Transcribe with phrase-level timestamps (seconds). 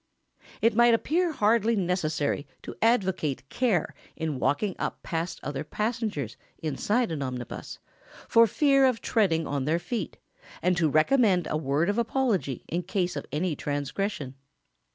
[0.63, 7.11] ]It might appear hardly necessary to advocate care in walking up past other passengers inside
[7.11, 7.77] an omnibus,
[8.27, 10.17] for fear of treading on their feet,
[10.59, 14.33] and to recommend a word of apology in case of any such transgression.